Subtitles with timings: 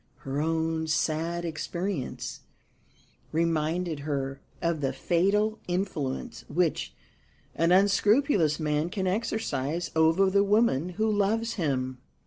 [0.21, 2.39] Her own sad experience
[3.31, 6.95] reminded her of the fatal influence which
[7.53, 11.99] an unscrupulous man can exercise over the woman who loves him.